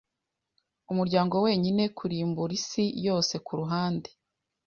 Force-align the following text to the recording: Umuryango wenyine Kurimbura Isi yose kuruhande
Umuryango 0.91 1.35
wenyine 1.45 1.83
Kurimbura 1.97 2.53
Isi 2.59 2.85
yose 3.07 3.33
kuruhande 3.45 4.09